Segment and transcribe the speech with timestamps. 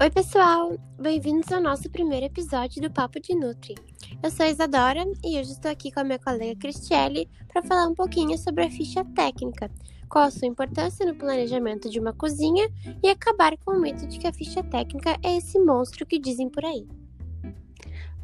[0.00, 0.78] Oi, pessoal!
[0.96, 3.74] Bem-vindos ao nosso primeiro episódio do Papo de Nutri.
[4.22, 7.96] Eu sou Isadora e hoje estou aqui com a minha colega Cristiele para falar um
[7.96, 9.68] pouquinho sobre a ficha técnica,
[10.08, 12.70] qual a sua importância no planejamento de uma cozinha
[13.02, 16.48] e acabar com o mito de que a ficha técnica é esse monstro que dizem
[16.48, 16.86] por aí.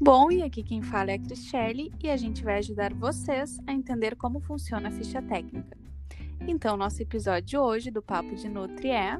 [0.00, 3.72] Bom, e aqui quem fala é a Cristiele e a gente vai ajudar vocês a
[3.72, 5.76] entender como funciona a ficha técnica.
[6.46, 9.18] Então, nosso episódio de hoje do Papo de Nutri é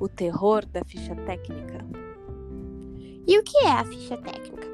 [0.00, 1.84] o terror da ficha técnica.
[3.26, 4.72] E o que é a ficha técnica?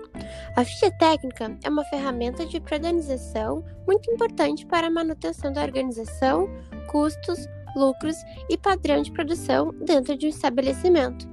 [0.56, 6.48] A ficha técnica é uma ferramenta de organização muito importante para a manutenção da organização,
[6.88, 7.46] custos,
[7.77, 8.16] lucros
[8.48, 11.29] e padrão de produção dentro de um estabelecimento.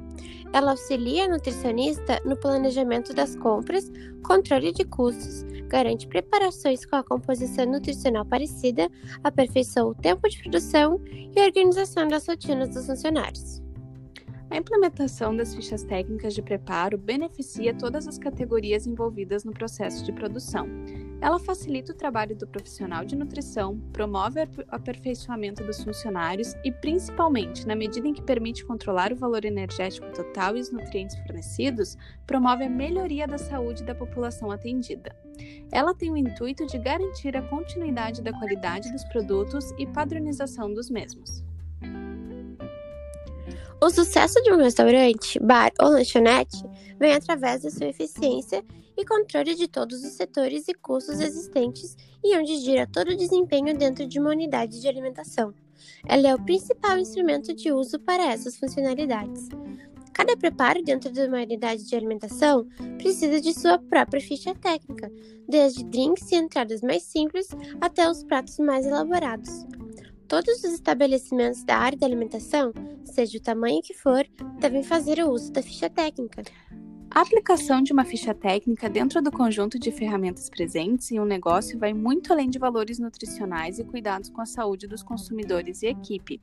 [0.54, 3.92] Ela auxilia a nutricionista no planejamento das compras,
[4.24, 8.90] controle de custos, garante preparações com a composição nutricional parecida,
[9.24, 13.65] aperfeiçoa o tempo de produção e organização das rotinas dos funcionários.
[14.50, 20.14] A implementação das fichas técnicas de preparo beneficia todas as categorias envolvidas no processo de
[20.14, 20.68] produção.
[21.20, 27.66] Ela facilita o trabalho do profissional de nutrição, promove o aperfeiçoamento dos funcionários e, principalmente,
[27.66, 32.66] na medida em que permite controlar o valor energético total e os nutrientes fornecidos, promove
[32.66, 35.16] a melhoria da saúde da população atendida.
[35.72, 40.90] Ela tem o intuito de garantir a continuidade da qualidade dos produtos e padronização dos
[40.90, 41.44] mesmos.
[43.82, 46.64] O sucesso de um restaurante, bar ou lanchonete
[46.98, 48.64] vem através da sua eficiência
[48.98, 53.78] e controle de todos os setores e custos existentes e onde gira todo o desempenho
[53.78, 55.54] dentro de uma unidade de alimentação.
[56.08, 59.50] Ela é o principal instrumento de uso para essas funcionalidades.
[60.14, 62.66] Cada preparo dentro de uma unidade de alimentação
[62.98, 65.12] precisa de sua própria ficha técnica,
[65.48, 67.50] desde drinks e entradas mais simples
[67.82, 69.66] até os pratos mais elaborados.
[70.28, 72.74] Todos os estabelecimentos da área da alimentação,
[73.04, 74.26] seja o tamanho que for,
[74.60, 76.44] devem fazer o uso da ficha técnica.
[77.12, 81.78] A aplicação de uma ficha técnica dentro do conjunto de ferramentas presentes em um negócio
[81.78, 86.42] vai muito além de valores nutricionais e cuidados com a saúde dos consumidores e equipe.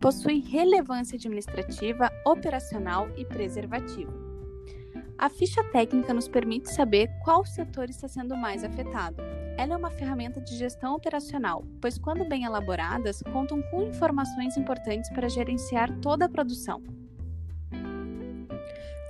[0.00, 4.29] Possui relevância administrativa, operacional e preservativa.
[5.20, 9.22] A ficha técnica nos permite saber qual setor está sendo mais afetado,
[9.58, 15.10] ela é uma ferramenta de gestão operacional, pois, quando bem elaboradas, contam com informações importantes
[15.10, 16.82] para gerenciar toda a produção.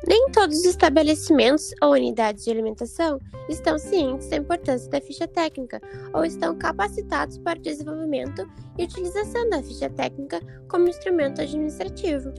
[0.05, 5.81] Nem todos os estabelecimentos ou unidades de alimentação estão cientes da importância da ficha técnica
[6.13, 12.33] ou estão capacitados para o desenvolvimento e utilização da ficha técnica como instrumento administrativo.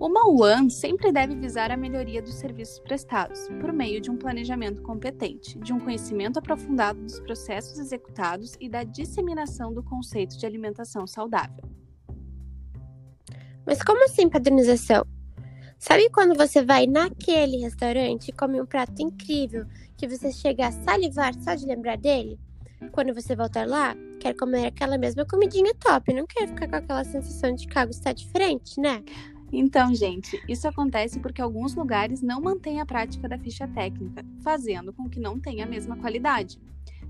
[0.00, 4.80] Uma UAN sempre deve visar a melhoria dos serviços prestados, por meio de um planejamento
[4.80, 11.04] competente, de um conhecimento aprofundado dos processos executados e da disseminação do conceito de alimentação
[11.04, 11.64] saudável.
[13.66, 15.04] Mas como assim padronização?
[15.76, 19.66] Sabe quando você vai naquele restaurante e come um prato incrível
[19.96, 22.38] que você chega a salivar só de lembrar dele?
[22.92, 27.02] Quando você voltar lá, quer comer aquela mesma comidinha top, não quer ficar com aquela
[27.02, 29.02] sensação de que algo está diferente, né?
[29.52, 34.92] Então, gente, isso acontece porque alguns lugares não mantêm a prática da ficha técnica, fazendo
[34.92, 36.60] com que não tenha a mesma qualidade.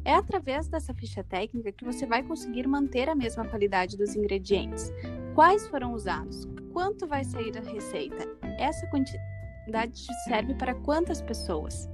[0.05, 4.93] É através dessa ficha técnica que você vai conseguir manter a mesma qualidade dos ingredientes.
[5.35, 6.47] Quais foram usados?
[6.73, 8.25] Quanto vai sair a receita?
[8.59, 11.89] Essa quantidade serve para quantas pessoas?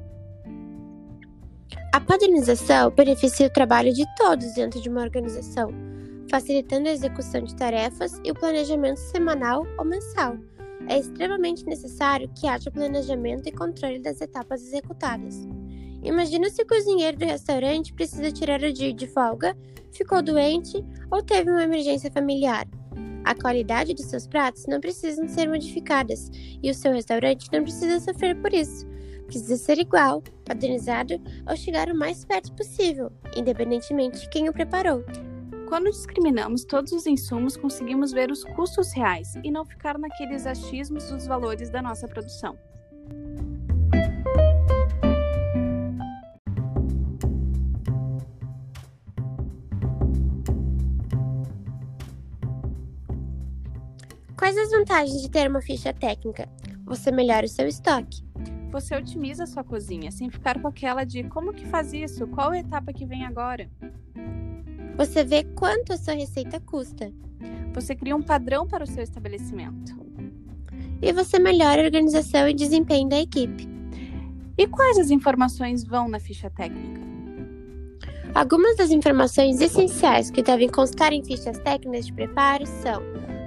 [1.93, 5.84] A padronização beneficia o trabalho de todos dentro de uma organização
[6.35, 10.37] facilitando a execução de tarefas e o planejamento semanal ou mensal.
[10.89, 15.47] É extremamente necessário que haja planejamento e controle das etapas executadas.
[16.03, 19.57] Imagina se o cozinheiro do restaurante precisa tirar o dia de folga,
[19.93, 22.67] ficou doente ou teve uma emergência familiar.
[23.23, 28.01] A qualidade dos seus pratos não precisa ser modificadas e o seu restaurante não precisa
[28.01, 28.85] sofrer por isso.
[29.29, 31.15] Precisa ser igual, padronizado
[31.49, 35.05] ou chegar o mais perto possível, independentemente de quem o preparou.
[35.69, 41.11] Quando discriminamos todos os insumos, conseguimos ver os custos reais e não ficar naqueles achismos
[41.11, 42.57] dos valores da nossa produção.
[54.37, 56.47] Quais as vantagens de ter uma ficha técnica?
[56.85, 58.23] Você melhora o seu estoque.
[58.71, 62.51] Você otimiza a sua cozinha sem ficar com aquela de como que faz isso, qual
[62.51, 63.71] a etapa que vem agora.
[64.97, 67.13] Você vê quanto a sua receita custa.
[67.73, 69.93] Você cria um padrão para o seu estabelecimento.
[71.03, 73.69] E você melhora a organização e desempenho da equipe.
[74.57, 77.01] E quais as informações vão na ficha técnica?
[78.35, 83.03] Algumas das informações essenciais que devem constar em fichas técnicas de preparo são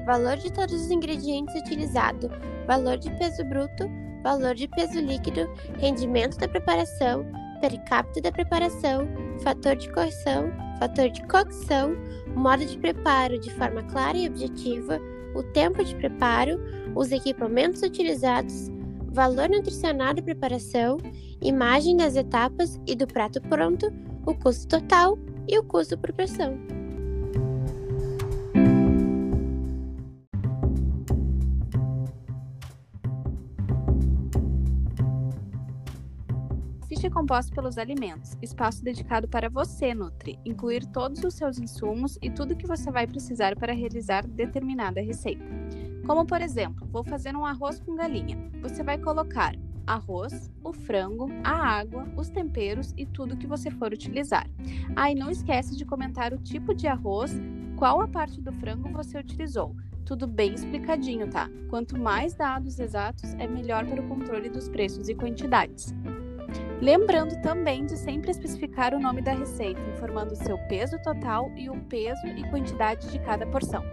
[0.05, 2.29] valor de todos os ingredientes utilizados,
[2.65, 3.89] valor de peso bruto,
[4.23, 7.25] valor de peso líquido, rendimento da preparação,
[7.59, 9.07] per capita da preparação,
[9.43, 11.95] fator de correção, fator de cocção,
[12.35, 14.99] modo de preparo de forma clara e objetiva,
[15.35, 16.59] o tempo de preparo,
[16.95, 18.69] os equipamentos utilizados,
[19.11, 20.97] valor nutricional da preparação,
[21.41, 23.91] imagem das etapas e do prato pronto,
[24.25, 25.17] o custo total
[25.47, 26.76] e o custo por porção.
[37.27, 42.55] Composta pelos alimentos, espaço dedicado para você, Nutri, incluir todos os seus insumos e tudo
[42.55, 45.43] que você vai precisar para realizar determinada receita.
[46.05, 48.37] Como por exemplo, vou fazer um arroz com galinha.
[48.61, 49.53] Você vai colocar
[49.85, 54.49] arroz, o frango, a água, os temperos e tudo que você for utilizar.
[54.95, 57.33] Ah, e não esquece de comentar o tipo de arroz,
[57.75, 59.75] qual a parte do frango você utilizou.
[60.05, 61.49] Tudo bem explicadinho, tá?
[61.69, 65.93] Quanto mais dados exatos, é melhor para o controle dos preços e quantidades.
[66.81, 71.69] Lembrando também de sempre especificar o nome da receita, informando o seu peso total e
[71.69, 73.83] o peso e quantidade de cada porção.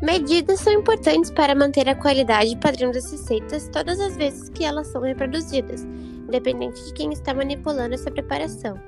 [0.00, 4.64] Medidas são importantes para manter a qualidade e padrão das receitas todas as vezes que
[4.64, 8.78] elas são reproduzidas, independente de quem está manipulando essa preparação.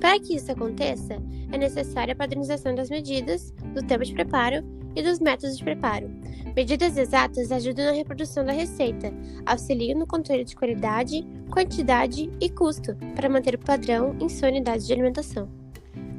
[0.00, 1.14] Para que isso aconteça,
[1.52, 4.64] é necessária a padronização das medidas, do tempo de preparo
[4.94, 6.10] e dos métodos de preparo.
[6.56, 9.12] Medidas exatas ajudam na reprodução da receita,
[9.46, 14.86] auxiliam no controle de qualidade, quantidade e custo para manter o padrão em sua unidade
[14.86, 15.48] de alimentação.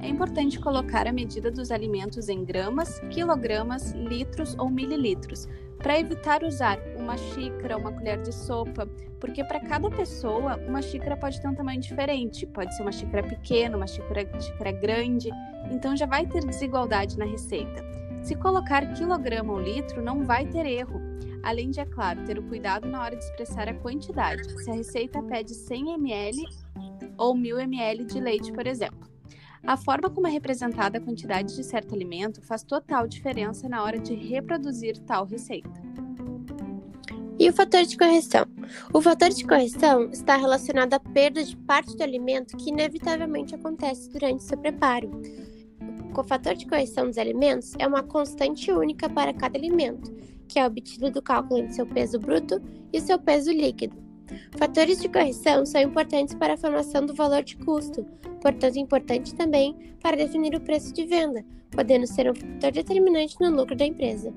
[0.01, 5.47] É importante colocar a medida dos alimentos em gramas, quilogramas, litros ou mililitros,
[5.77, 8.87] para evitar usar uma xícara, uma colher de sopa,
[9.19, 13.27] porque para cada pessoa uma xícara pode ter um tamanho diferente, pode ser uma xícara
[13.27, 15.29] pequena, uma xícara, xícara grande,
[15.69, 18.00] então já vai ter desigualdade na receita.
[18.23, 21.01] Se colocar quilograma ou litro, não vai ter erro.
[21.43, 24.47] Além de, é claro, ter o cuidado na hora de expressar a quantidade.
[24.63, 26.43] Se a receita pede 100 ml
[27.17, 29.09] ou 1000 ml de leite, por exemplo.
[29.65, 33.99] A forma como é representada a quantidade de certo alimento faz total diferença na hora
[33.99, 35.69] de reproduzir tal receita.
[37.39, 38.45] E o fator de correção?
[38.93, 44.09] O fator de correção está relacionado à perda de parte do alimento que inevitavelmente acontece
[44.09, 45.09] durante seu preparo.
[46.13, 50.13] O fator de correção dos alimentos é uma constante única para cada alimento,
[50.47, 52.61] que é obtido do cálculo entre seu peso bruto
[52.91, 53.95] e seu peso líquido.
[54.57, 58.05] Fatores de correção são importantes para a formação do valor de custo,
[58.41, 63.49] portanto, importante também para definir o preço de venda, podendo ser um fator determinante no
[63.49, 64.33] lucro da empresa.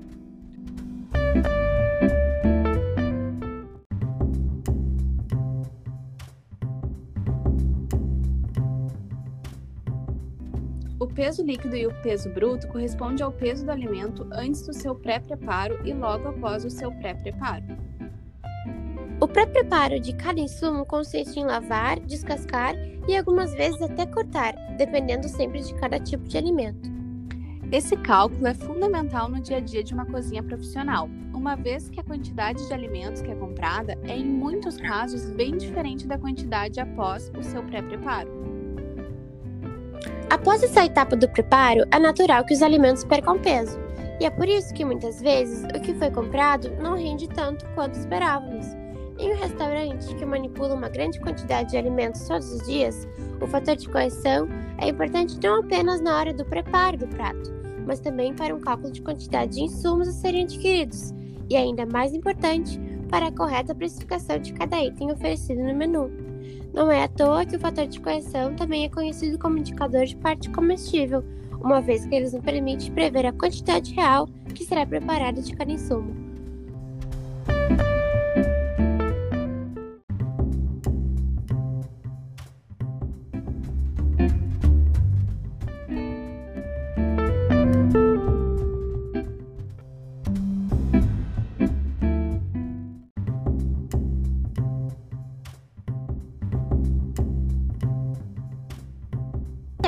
[11.25, 15.79] Peso líquido e o peso bruto correspondem ao peso do alimento antes do seu pré-preparo
[15.83, 17.65] e logo após o seu pré-preparo.
[19.19, 22.75] O pré-preparo de cada insumo consiste em lavar, descascar
[23.07, 26.91] e algumas vezes até cortar, dependendo sempre de cada tipo de alimento.
[27.71, 31.99] Esse cálculo é fundamental no dia a dia de uma cozinha profissional, uma vez que
[31.99, 36.79] a quantidade de alimentos que é comprada é, em muitos casos, bem diferente da quantidade
[36.79, 38.54] após o seu pré-preparo.
[40.29, 43.79] Após essa etapa do preparo, é natural que os alimentos percam peso,
[44.19, 47.99] e é por isso que muitas vezes o que foi comprado não rende tanto quanto
[47.99, 48.65] esperávamos.
[49.19, 53.07] Em um restaurante que manipula uma grande quantidade de alimentos todos os dias,
[53.39, 54.47] o fator de correção
[54.79, 57.53] é importante não apenas na hora do preparo do prato,
[57.85, 61.13] mas também para um cálculo de quantidade de insumos a serem adquiridos,
[61.49, 62.79] e ainda mais importante,
[63.09, 66.24] para a correta precificação de cada item oferecido no menu.
[66.75, 70.17] Não é à toa que o fator de correção também é conhecido como indicador de
[70.17, 71.23] parte comestível,
[71.61, 75.71] uma vez que ele nos permite prever a quantidade real que será preparada de cada
[75.71, 76.24] insumo.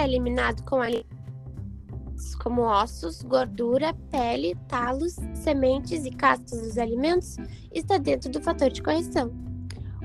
[0.07, 1.17] Eliminado com alimentos
[2.41, 7.37] como ossos, gordura, pele, talos, sementes e cascas dos alimentos,
[7.71, 9.31] está dentro do fator de correção.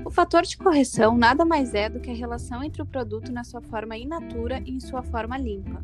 [0.05, 3.43] O fator de correção nada mais é do que a relação entre o produto na
[3.43, 5.83] sua forma in natura e em sua forma limpa.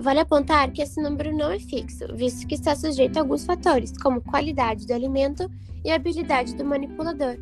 [0.00, 3.92] Vale apontar que esse número não é fixo, visto que está sujeito a alguns fatores,
[4.00, 5.50] como qualidade do alimento
[5.84, 7.36] e habilidade do manipulador.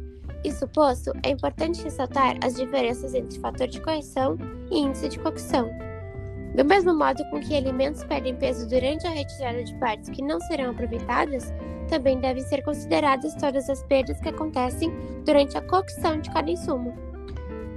[0.45, 4.37] Isso posto, é importante ressaltar as diferenças entre fator de correção
[4.71, 5.71] e índice de cocção.
[6.55, 10.41] Do mesmo modo com que alimentos perdem peso durante a retirada de partes que não
[10.41, 11.53] serão aproveitadas,
[11.89, 14.91] também devem ser consideradas todas as perdas que acontecem
[15.25, 16.95] durante a cocção de cada insumo.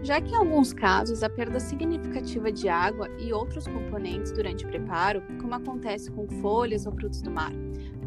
[0.01, 4.69] Já que em alguns casos a perda significativa de água e outros componentes durante o
[4.69, 7.51] preparo, como acontece com folhas ou frutos do mar.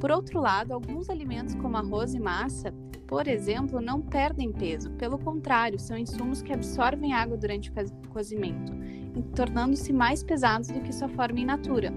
[0.00, 2.72] Por outro lado, alguns alimentos como arroz e massa,
[3.12, 8.72] por exemplo, não perdem peso, pelo contrário, são insumos que absorvem água durante o cozimento,
[9.36, 11.92] tornando-se mais pesados do que sua forma in natura.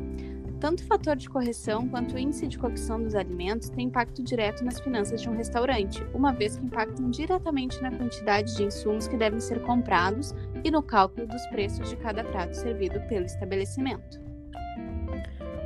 [0.60, 4.66] Tanto o fator de correção quanto o índice de cocção dos alimentos têm impacto direto
[4.66, 9.16] nas finanças de um restaurante, uma vez que impactam diretamente na quantidade de insumos que
[9.16, 14.20] devem ser comprados e no cálculo dos preços de cada prato servido pelo estabelecimento.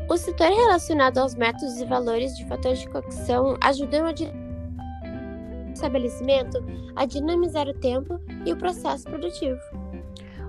[0.08, 4.12] O setor relacionado aos métodos e valores de fatores de cocção ajudam a
[5.80, 6.58] estabelecimento
[6.96, 9.60] a dinamizar o tempo e o processo produtivo.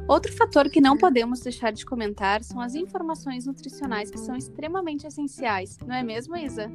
[0.08, 5.06] Outro fator que não podemos deixar de comentar são as informações nutricionais que são extremamente
[5.06, 6.70] essenciais, não é mesmo, Isa?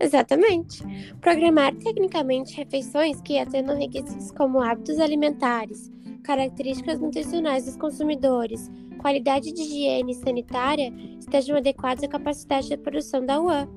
[0.00, 0.82] Exatamente.
[1.20, 5.90] Programar tecnicamente refeições que atendam requisitos como hábitos alimentares,
[6.22, 13.38] características nutricionais dos consumidores, qualidade de higiene sanitária estejam adequados à capacidade de produção da
[13.38, 13.68] UAN.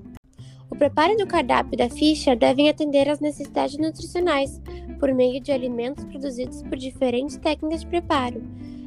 [0.78, 4.62] Preparo do cardápio da ficha devem atender às necessidades nutricionais
[5.00, 8.44] por meio de alimentos produzidos por diferentes técnicas de preparo.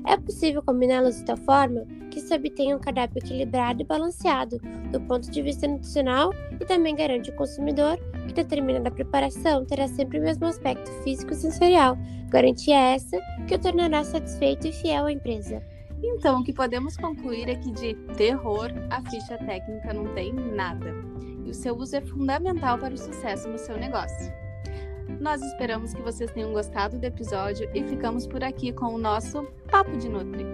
[0.06, 4.60] É possível combiná-los de tal forma que se obtenha um cardápio equilibrado e balanceado
[4.92, 10.20] do ponto de vista nutricional e também garante ao consumidor que determinada preparação terá sempre
[10.20, 13.18] o mesmo aspecto físico e sensorial, garantia essa
[13.48, 15.60] que o tornará satisfeito e fiel à empresa.
[16.02, 20.94] Então, o que podemos concluir é que de terror a ficha técnica não tem nada
[21.44, 24.32] e o seu uso é fundamental para o sucesso no seu negócio.
[25.20, 29.42] Nós esperamos que vocês tenham gostado do episódio e ficamos por aqui com o nosso
[29.70, 30.46] Papo de Nutri.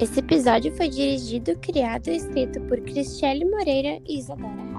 [0.00, 4.73] Esse episódio foi dirigido, criado e escrito por Cristiane Moreira e Isadora